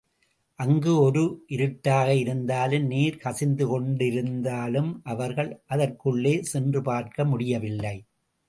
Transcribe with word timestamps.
அங்கு 0.59 1.01
ஒரே 1.01 1.23
இருட்டாக 1.47 2.13
இருந்ததாலும், 2.13 2.85
நீர் 2.85 3.19
கசிந்துகொண்டிருந்ததாலும் 3.23 4.91
இவர்கள் 5.03 5.51
அதற்குள்ளே 5.67 6.35
சென்று 6.43 6.81
பார்க்க 6.81 7.25
முடியவில்லை. 7.25 7.95